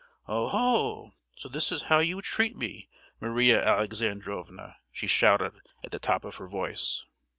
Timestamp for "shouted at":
5.05-5.91